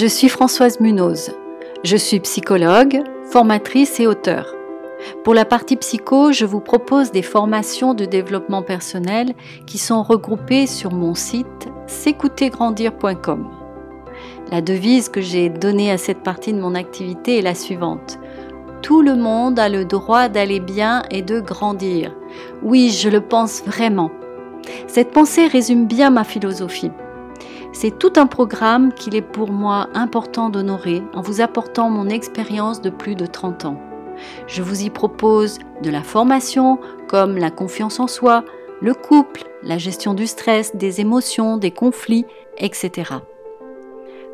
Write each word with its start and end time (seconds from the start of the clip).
Je 0.00 0.06
suis 0.06 0.30
Françoise 0.30 0.80
Munoz. 0.80 1.30
Je 1.84 1.98
suis 1.98 2.20
psychologue, 2.20 3.02
formatrice 3.30 4.00
et 4.00 4.06
auteure. 4.06 4.46
Pour 5.24 5.34
la 5.34 5.44
partie 5.44 5.76
psycho, 5.76 6.32
je 6.32 6.46
vous 6.46 6.60
propose 6.60 7.10
des 7.10 7.20
formations 7.20 7.92
de 7.92 8.06
développement 8.06 8.62
personnel 8.62 9.34
qui 9.66 9.76
sont 9.76 10.02
regroupées 10.02 10.66
sur 10.66 10.90
mon 10.90 11.14
site 11.14 11.68
s'écoutergrandir.com. 11.86 13.50
La 14.50 14.62
devise 14.62 15.10
que 15.10 15.20
j'ai 15.20 15.50
donnée 15.50 15.90
à 15.90 15.98
cette 15.98 16.22
partie 16.22 16.54
de 16.54 16.60
mon 16.62 16.74
activité 16.74 17.36
est 17.36 17.42
la 17.42 17.54
suivante. 17.54 18.18
Tout 18.80 19.02
le 19.02 19.16
monde 19.16 19.58
a 19.58 19.68
le 19.68 19.84
droit 19.84 20.30
d'aller 20.30 20.60
bien 20.60 21.02
et 21.10 21.20
de 21.20 21.40
grandir. 21.40 22.16
Oui, 22.62 22.88
je 22.88 23.10
le 23.10 23.20
pense 23.20 23.62
vraiment. 23.66 24.10
Cette 24.86 25.10
pensée 25.10 25.46
résume 25.46 25.84
bien 25.86 26.08
ma 26.08 26.24
philosophie. 26.24 26.90
C'est 27.72 27.98
tout 27.98 28.12
un 28.16 28.26
programme 28.26 28.92
qu'il 28.92 29.14
est 29.14 29.22
pour 29.22 29.52
moi 29.52 29.88
important 29.94 30.50
d'honorer 30.50 31.02
en 31.14 31.22
vous 31.22 31.40
apportant 31.40 31.88
mon 31.88 32.08
expérience 32.08 32.80
de 32.80 32.90
plus 32.90 33.14
de 33.14 33.26
30 33.26 33.64
ans. 33.64 33.80
Je 34.46 34.62
vous 34.62 34.82
y 34.82 34.90
propose 34.90 35.58
de 35.82 35.90
la 35.90 36.02
formation 36.02 36.78
comme 37.08 37.38
la 37.38 37.50
confiance 37.50 38.00
en 38.00 38.06
soi, 38.08 38.44
le 38.82 38.92
couple, 38.92 39.44
la 39.62 39.78
gestion 39.78 40.14
du 40.14 40.26
stress, 40.26 40.74
des 40.74 41.00
émotions, 41.00 41.58
des 41.58 41.70
conflits, 41.70 42.26
etc. 42.58 43.14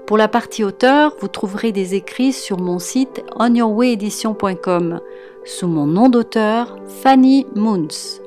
Pour 0.06 0.16
la 0.16 0.28
partie 0.28 0.64
auteur, 0.64 1.14
vous 1.20 1.28
trouverez 1.28 1.72
des 1.72 1.94
écrits 1.94 2.32
sur 2.32 2.58
mon 2.58 2.78
site 2.78 3.22
onyourwayedition.com 3.38 5.00
sous 5.44 5.68
mon 5.68 5.86
nom 5.86 6.08
d'auteur, 6.08 6.76
Fanny 7.02 7.46
Moons. 7.54 8.20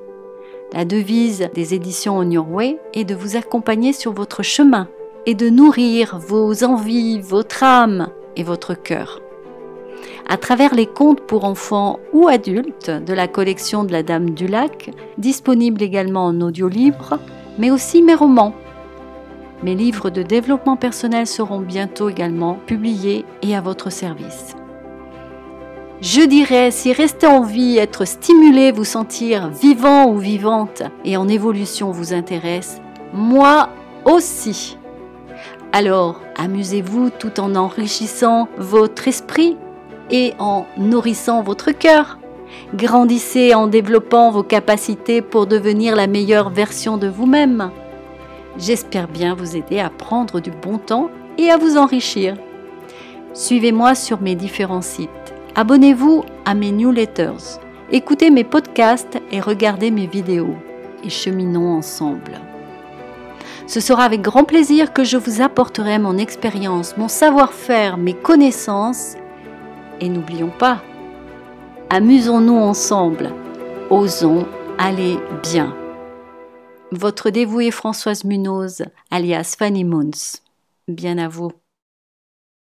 La 0.71 0.85
devise 0.85 1.49
des 1.55 1.73
éditions 1.73 2.17
On 2.17 2.29
Your 2.29 2.49
Way 2.49 2.79
est 2.93 3.05
de 3.05 3.15
vous 3.15 3.35
accompagner 3.35 3.91
sur 3.91 4.13
votre 4.13 4.43
chemin 4.43 4.87
et 5.25 5.35
de 5.35 5.49
nourrir 5.49 6.17
vos 6.19 6.63
envies, 6.63 7.19
votre 7.19 7.63
âme 7.63 8.09
et 8.35 8.43
votre 8.43 8.73
cœur. 8.73 9.21
À 10.27 10.37
travers 10.37 10.75
les 10.75 10.85
contes 10.85 11.21
pour 11.21 11.43
enfants 11.43 11.99
ou 12.13 12.27
adultes 12.27 12.91
de 12.91 13.13
la 13.13 13.27
collection 13.27 13.83
de 13.83 13.91
la 13.91 14.03
Dame 14.03 14.31
du 14.31 14.47
Lac, 14.47 14.91
disponible 15.17 15.81
également 15.81 16.25
en 16.25 16.39
audio 16.41 16.67
libre, 16.67 17.19
mais 17.57 17.71
aussi 17.71 18.01
mes 18.01 18.15
romans. 18.15 18.53
Mes 19.63 19.75
livres 19.75 20.09
de 20.09 20.23
développement 20.23 20.77
personnel 20.77 21.27
seront 21.27 21.59
bientôt 21.59 22.09
également 22.09 22.59
publiés 22.65 23.25
et 23.41 23.55
à 23.55 23.61
votre 23.61 23.91
service. 23.91 24.55
Je 26.01 26.21
dirais, 26.21 26.71
si 26.71 26.93
rester 26.93 27.27
en 27.27 27.41
vie, 27.41 27.77
être 27.77 28.05
stimulé, 28.05 28.71
vous 28.71 28.85
sentir 28.85 29.49
vivant 29.49 30.09
ou 30.09 30.17
vivante 30.17 30.83
et 31.03 31.17
en 31.17 31.27
évolution 31.27 31.91
vous 31.91 32.13
intéresse, 32.13 32.79
moi 33.13 33.69
aussi. 34.05 34.78
Alors, 35.71 36.21
amusez-vous 36.35 37.11
tout 37.11 37.39
en 37.39 37.55
enrichissant 37.55 38.47
votre 38.57 39.07
esprit 39.07 39.57
et 40.09 40.33
en 40.39 40.65
nourrissant 40.77 41.43
votre 41.43 41.71
cœur. 41.71 42.17
Grandissez 42.73 43.53
en 43.53 43.67
développant 43.67 44.31
vos 44.31 44.43
capacités 44.43 45.21
pour 45.21 45.45
devenir 45.45 45.95
la 45.95 46.07
meilleure 46.07 46.49
version 46.49 46.97
de 46.97 47.07
vous-même. 47.07 47.71
J'espère 48.57 49.07
bien 49.07 49.35
vous 49.35 49.55
aider 49.55 49.79
à 49.79 49.89
prendre 49.89 50.39
du 50.39 50.51
bon 50.51 50.79
temps 50.79 51.11
et 51.37 51.51
à 51.51 51.57
vous 51.57 51.77
enrichir. 51.77 52.35
Suivez-moi 53.33 53.93
sur 53.93 54.21
mes 54.21 54.35
différents 54.35 54.81
sites 54.81 55.09
Abonnez-vous 55.55 56.23
à 56.45 56.53
mes 56.53 56.71
newsletters, 56.71 57.59
écoutez 57.91 58.29
mes 58.29 58.43
podcasts 58.43 59.19
et 59.31 59.41
regardez 59.41 59.91
mes 59.91 60.07
vidéos 60.07 60.55
et 61.03 61.09
cheminons 61.09 61.73
ensemble. 61.73 62.48
Ce 63.69 63.81
sera 63.81 64.03
avec 64.03 64.23
grand 64.23 64.45
plaisir 64.45 64.93
que 64.93 65.03
je 65.03 65.15
vous 65.15 65.41
apporterai 65.41 65.99
mon 65.99 66.17
expérience, 66.17 66.97
mon 66.97 67.07
savoir-faire, 67.07 67.97
mes 67.97 68.15
connaissances. 68.15 69.13
Et 70.01 70.09
n'oublions 70.09 70.49
pas, 70.49 70.81
amusons-nous 71.91 72.57
ensemble, 72.57 73.31
osons 73.91 74.47
aller 74.79 75.19
bien. 75.43 75.75
Votre 76.91 77.29
dévouée 77.29 77.69
Françoise 77.69 78.23
Munoz, 78.23 78.85
alias 79.11 79.55
Fanny 79.59 79.83
Moons. 79.83 80.39
Bien 80.87 81.19
à 81.19 81.27
vous. 81.27 81.51